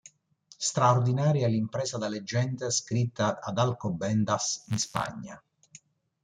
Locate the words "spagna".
4.79-5.39